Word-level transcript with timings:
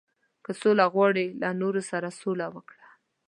•که 0.43 0.51
سوله 0.61 0.85
غواړې، 0.93 1.25
له 1.41 1.49
نورو 1.61 1.81
سره 1.91 2.07
سوله 2.21 2.47
وکړه. 2.55 2.87